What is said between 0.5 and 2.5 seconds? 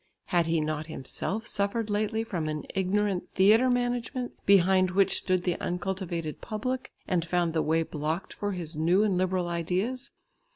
not himself suffered lately from